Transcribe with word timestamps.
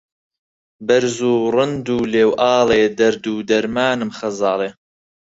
بەرز 0.87 1.17
و 1.31 1.35
ڕند 1.55 1.85
و 1.95 1.97
ڵێوئاڵێ 2.13 2.81
دەرد 2.99 3.23
و 3.33 3.45
دەرمانم 3.49 4.09
خەزاڵێ 4.17 4.69